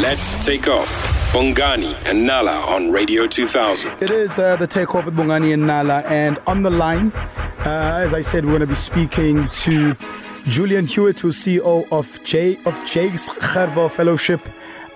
[0.00, 0.90] Let's take off.
[1.32, 4.02] Bongani and Nala on Radio 2000.
[4.02, 7.12] It is uh, the takeoff with Bongani and Nala, and on the line,
[7.64, 9.96] uh, as I said, we're going to be speaking to
[10.44, 14.42] Julian Hewitt, who's CEO of J of Jakes Gerwel Fellowship,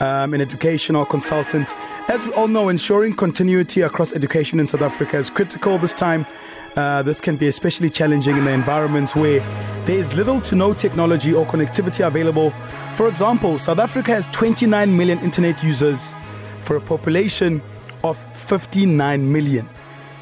[0.03, 1.73] um, an educational consultant.
[2.09, 6.27] As we all know, ensuring continuity across education in South Africa is critical this time.
[6.77, 9.41] Uh, this can be especially challenging in the environments where
[9.87, 12.51] there is little to no technology or connectivity available.
[12.95, 16.15] For example, South Africa has 29 million internet users
[16.61, 17.63] for a population
[18.05, 19.69] of 59 million.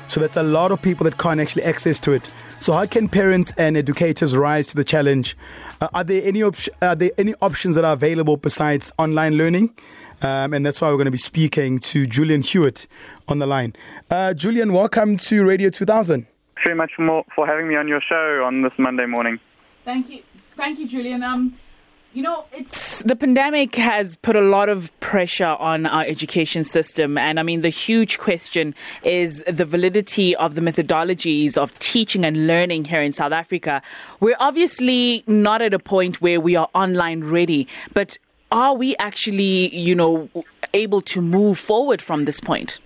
[0.07, 2.31] So that's a lot of people that can't actually access to it.
[2.61, 5.37] So how can parents and educators rise to the challenge?
[5.81, 9.77] Uh, are there any op- are there any options that are available besides online learning?
[10.23, 12.89] Um, and that's why we're going to be speaking to Julian Hewitt
[13.29, 13.75] on the line.
[14.11, 16.27] Uh, Julian, welcome to Radio 2000.
[16.69, 19.41] Very much for, for having me on your show on this Monday morning.
[19.87, 20.23] Thank you,
[20.55, 21.23] thank you, Julian.
[21.23, 21.55] Um,
[22.13, 27.17] you know, it's the pandemic has put a lot of pressure on our education system.
[27.17, 32.47] And I mean, the huge question is the validity of the methodologies of teaching and
[32.47, 33.81] learning here in South Africa.
[34.21, 38.19] We're obviously not at a point where we are online ready, but
[38.53, 40.29] are we actually, you know,
[40.75, 42.79] able to move forward from this point?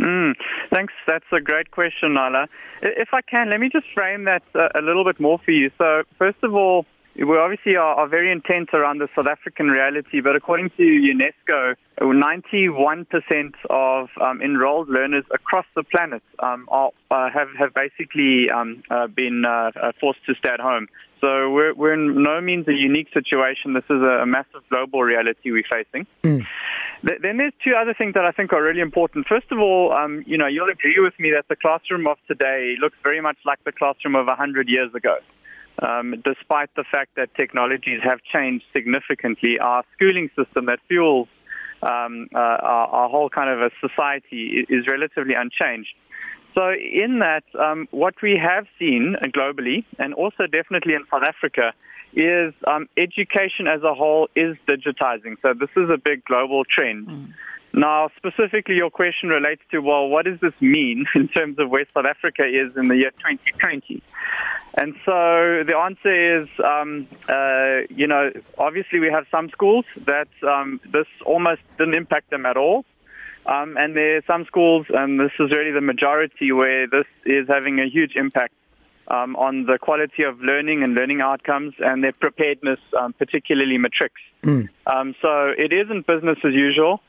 [0.00, 0.32] Mm,
[0.72, 0.94] thanks.
[1.06, 2.48] That's a great question, Nala.
[2.80, 5.70] If I can, let me just frame that a little bit more for you.
[5.76, 6.86] So, first of all,
[7.20, 11.76] we obviously are, are, very intent around the South African reality, but according to UNESCO,
[12.00, 18.82] 91% of um, enrolled learners across the planet um, are, uh, have, have basically um,
[18.90, 20.88] uh, been uh, uh forced to stay at home.
[21.20, 23.74] So we're, we're in no means a unique situation.
[23.74, 26.06] This is a, a massive global reality we're facing.
[26.22, 26.46] Mm.
[27.02, 29.26] Then there's two other things that I think are really important.
[29.26, 32.76] First of all, um, you know, you'll agree with me that the classroom of today
[32.80, 35.16] looks very much like the classroom of 100 years ago.
[35.80, 41.26] Um, despite the fact that technologies have changed significantly, our schooling system that fuels
[41.82, 45.94] um, uh, our, our, whole kind of a society is relatively unchanged.
[46.54, 51.72] So, in that, um, what we have seen globally, and also definitely in South Africa,
[52.12, 55.36] is um, education as a whole is digitizing.
[55.42, 57.06] So, this is a big global trend.
[57.06, 57.34] Mm.
[57.72, 61.86] Now, specifically, your question relates to well, what does this mean in terms of where
[61.94, 64.02] South Africa is in the year 2020?
[64.74, 70.28] And so the answer is, um, uh, you know, obviously we have some schools that
[70.46, 72.84] um, this almost didn't impact them at all.
[73.46, 77.48] Um, and there are some schools, and this is really the majority, where this is
[77.48, 78.54] having a huge impact
[79.08, 84.20] um, on the quality of learning and learning outcomes and their preparedness, um, particularly matrics.
[84.44, 84.68] Mm.
[84.86, 87.00] Um, so it isn't business as usual.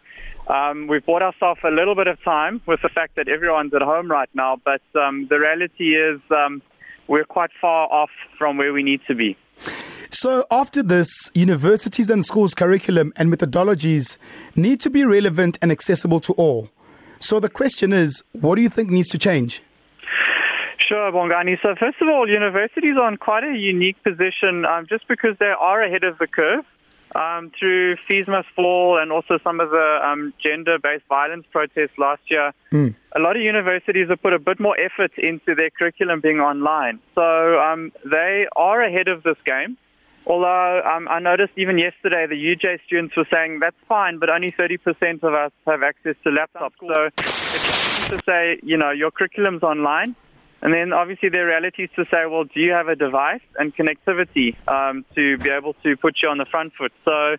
[0.48, 3.84] Um, we've bought ourselves a little bit of time with the fact that everyone's at
[3.84, 6.62] home right now, but um, the reality is um,
[7.08, 9.38] we're quite far off from where we need to be.
[10.12, 14.18] So, after this, universities and schools' curriculum and methodologies
[14.56, 16.70] need to be relevant and accessible to all.
[17.20, 19.62] So, the question is what do you think needs to change?
[20.88, 21.58] Sure, Bongani.
[21.62, 25.54] So, first of all, universities are in quite a unique position um, just because they
[25.58, 26.66] are ahead of the curve
[27.16, 31.98] um, through Fees Must Fall and also some of the um, gender based violence protests
[31.98, 32.96] last year, mm.
[33.16, 37.00] a lot of universities have put a bit more effort into their curriculum being online.
[37.16, 39.78] So um, they are ahead of this game.
[40.28, 44.52] Although um, I noticed even yesterday the UJ students were saying that's fine, but only
[44.52, 46.74] 30% of us have access to laptops.
[46.80, 50.16] So it's to say, you know, your curriculum's online.
[50.62, 53.76] And then obviously the reality is to say, well, do you have a device and
[53.76, 56.94] connectivity um, to be able to put you on the front foot?
[57.04, 57.38] So,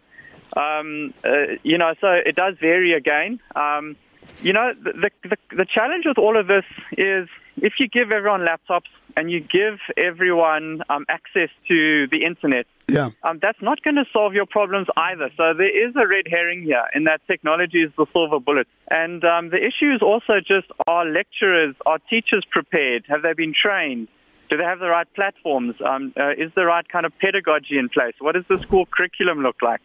[0.60, 3.40] um, uh, you know, so it does vary again.
[3.54, 3.96] Um,
[4.42, 6.64] you know, the, the, the challenge with all of this
[6.98, 12.66] is if you give everyone laptops and you give everyone um, access to the internet,
[12.92, 13.10] yeah.
[13.22, 15.30] Um, that's not going to solve your problems either.
[15.36, 18.68] So there is a red herring here in that technology is the silver bullet.
[18.90, 23.04] And um, the issue is also just are lecturers, are teachers prepared?
[23.08, 24.08] Have they been trained?
[24.50, 25.76] Do they have the right platforms?
[25.84, 28.14] Um, uh, is the right kind of pedagogy in place?
[28.20, 29.82] What does the school curriculum look like?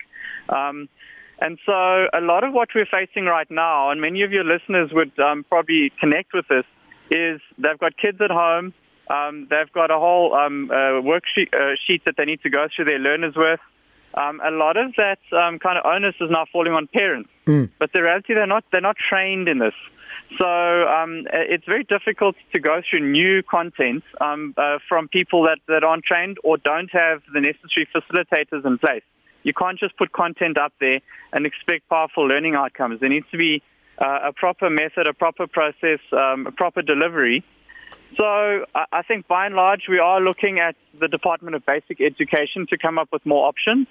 [0.49, 0.89] Um,
[1.39, 4.91] and so a lot of what we're facing right now, and many of your listeners
[4.91, 6.65] would um, probably connect with this,
[7.11, 8.73] is they've got kids at home.
[9.09, 12.67] Um, they've got a whole um, uh, worksheet uh, sheet that they need to go
[12.73, 13.59] through their learners with.
[14.13, 17.69] Um, a lot of that um, kind of onus is now falling on parents, mm.
[17.79, 19.75] but the reality they're not they're not trained in this.
[20.37, 25.59] So um, it's very difficult to go through new content um, uh, from people that,
[25.67, 29.03] that aren't trained or don't have the necessary facilitators in place.
[29.43, 30.99] You can't just put content up there
[31.31, 32.99] and expect powerful learning outcomes.
[32.99, 33.61] There needs to be
[33.99, 37.45] uh, a proper method, a proper process, um, a proper delivery.
[38.15, 42.65] So I think by and large we are looking at the Department of Basic Education
[42.69, 43.87] to come up with more options.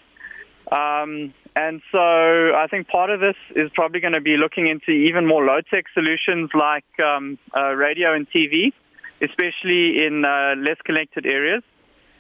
[0.72, 4.90] Um, And so I think part of this is probably going to be looking into
[4.90, 8.72] even more low tech solutions like um, uh, radio and TV,
[9.22, 11.62] especially in uh, less connected areas.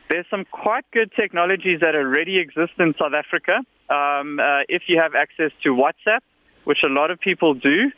[0.08, 3.56] There's some quite good technologies that already exist in South Africa.
[3.90, 6.20] Um, uh, if you have access to WhatsApp,
[6.66, 7.90] which a lot of people do,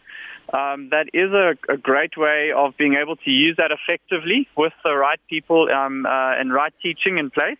[0.53, 4.73] um, that is a, a, great way of being able to use that effectively with
[4.85, 7.59] the right people um, uh, and right teaching in place.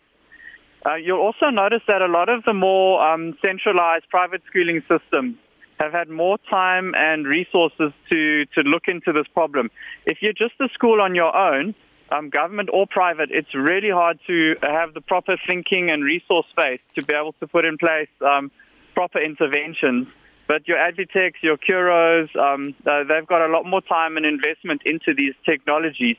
[0.85, 5.35] Uh, you'll also notice that a lot of the more um, centralized private schooling systems
[5.79, 9.69] have had more time and resources to, to look into this problem.
[10.05, 11.75] If you're just a school on your own,
[12.11, 16.79] um, government or private, it's really hard to have the proper thinking and resource space
[16.97, 18.51] to be able to put in place um,
[18.95, 20.07] proper interventions.
[20.49, 24.81] But your ADvTECHs, your Curros, um, uh, they've got a lot more time and investment
[24.83, 26.17] into these technologies.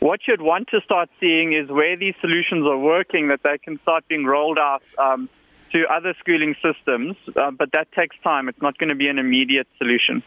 [0.00, 3.78] What you'd want to start seeing is where these solutions are working, that they can
[3.82, 5.28] start being rolled out um,
[5.72, 8.48] to other schooling systems, uh, but that takes time.
[8.48, 10.22] It's not going to be an immediate solution.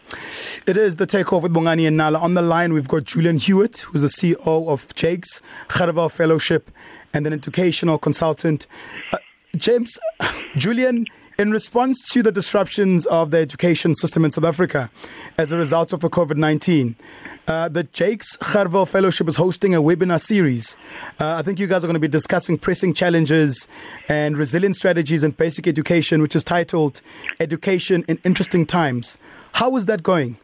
[0.68, 2.20] It is the takeoff with Bongani and Nala.
[2.20, 6.70] On the line, we've got Julian Hewitt, who's the CEO of Jakes Gerwel Fellowship
[7.12, 8.68] and an educational consultant.
[9.12, 9.18] Uh,
[9.56, 9.98] James,
[10.56, 11.08] Julian,
[11.42, 14.92] in response to the disruptions of the education system in South Africa
[15.40, 16.96] as a result of the COVID 19,
[17.48, 20.78] uh, the Jakes Gerwel Fellowship is hosting a webinar series.
[21.20, 23.68] Uh, I think you guys are going to be discussing pressing challenges
[24.08, 27.02] and resilient strategies in basic education, which is titled
[27.40, 29.18] Education in Interesting Times.
[29.54, 30.38] How is that going?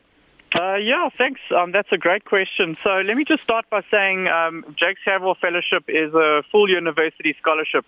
[0.55, 1.41] Uh, yeah, thanks.
[1.55, 2.73] Um, that's a great question.
[2.73, 7.35] So let me just start by saying um, Jakes Gerwel Fellowship is a full university
[7.39, 7.85] scholarship.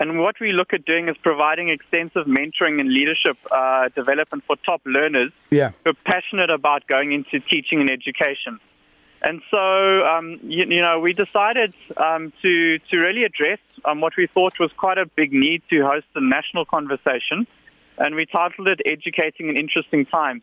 [0.00, 4.54] And what we look at doing is providing extensive mentoring and leadership uh, development for
[4.64, 5.72] top learners yeah.
[5.82, 8.60] who are passionate about going into teaching and education.
[9.22, 14.12] And so, um, you, you, know, we decided um, to to really address um, what
[14.16, 17.48] we thought was quite a big need to host a national conversation,
[17.98, 20.40] and we titled it "Educating an Interesting Time."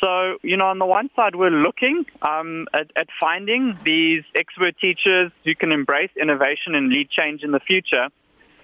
[0.00, 4.76] So, you know, on the one side, we're looking um, at, at finding these expert
[4.80, 8.08] teachers who can embrace innovation and lead change in the future.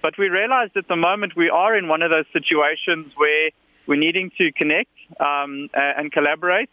[0.05, 3.49] But we realized at the moment we are in one of those situations where
[3.87, 6.69] we're needing to connect um, and collaborate.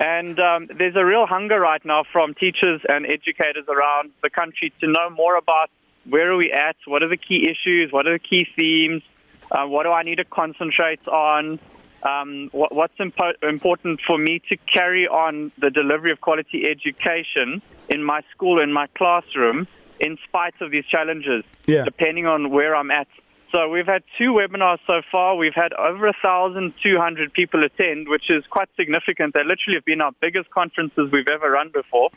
[0.00, 4.72] And um, there's a real hunger right now from teachers and educators around the country
[4.80, 5.68] to know more about
[6.08, 9.02] where are we at, what are the key issues, what are the key themes,
[9.50, 11.58] uh, what do I need to concentrate on,
[12.02, 17.60] um, what, what's impo- important for me to carry on the delivery of quality education
[17.90, 19.68] in my school, in my classroom,
[20.00, 21.84] in spite of these challenges, yeah.
[21.84, 23.08] depending on where I'm at.
[23.52, 25.36] So we've had two webinars so far.
[25.36, 29.34] We've had over 1,200 people attend, which is quite significant.
[29.34, 32.10] They literally have been our biggest conferences we've ever run before.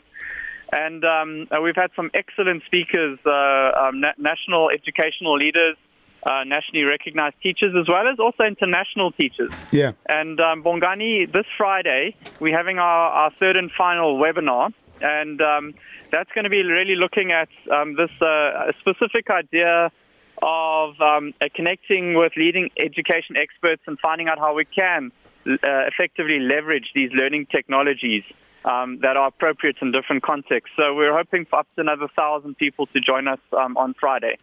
[0.72, 5.76] And um, uh, we've had some excellent speakers, uh, um, na- national educational leaders,
[6.24, 9.52] uh, nationally recognized teachers, as well as also international teachers.
[9.70, 9.92] Yeah.
[10.08, 14.72] And um, Bongani, this Friday, we're having our, our third and final webinar.
[15.00, 15.74] And um,
[16.12, 19.90] that's going to be really looking at um, this uh, specific idea
[20.42, 25.10] of um, uh, connecting with leading education experts and finding out how we can
[25.46, 25.54] uh,
[25.86, 28.22] effectively leverage these learning technologies
[28.64, 30.74] um, that are appropriate in different contexts.
[30.76, 34.36] So we're hoping for up to another thousand people to join us um, on Friday.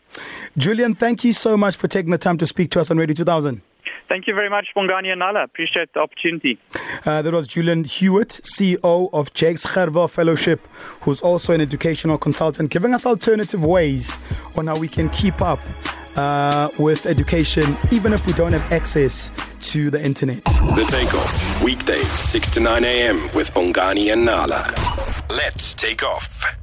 [0.58, 3.14] Julian, thank you so much for taking the time to speak to us on Radio
[3.14, 3.62] 2000.
[4.08, 5.44] Thank you very much, Bongani and Nala.
[5.44, 6.60] Appreciate the opportunity.
[7.06, 10.68] Uh, that was Julian Hewitt, CEO of Jakes Gerwel Fellowship,
[11.02, 14.18] who's also an educational consultant, giving us alternative ways
[14.58, 15.60] on how we can keep up
[16.16, 20.44] uh, with education, even if we don't have access to the internet.
[20.44, 23.30] The Takeoff, weekdays, 6 to 9 a.m.
[23.34, 24.72] with Bongani and Nala.
[25.30, 26.55] Let's take off.